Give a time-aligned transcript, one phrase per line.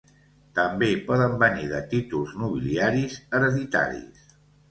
[0.59, 4.27] També poden venir de títols nobiliaris hereditaris.